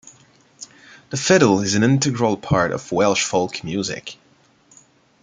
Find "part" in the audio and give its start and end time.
2.35-2.71